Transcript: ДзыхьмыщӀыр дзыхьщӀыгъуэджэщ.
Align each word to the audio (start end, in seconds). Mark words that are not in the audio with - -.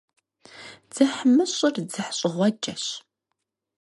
ДзыхьмыщӀыр 0.89 1.75
дзыхьщӀыгъуэджэщ. 1.87 2.85